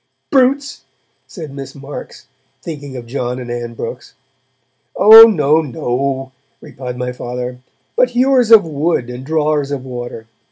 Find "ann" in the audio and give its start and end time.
3.51-3.75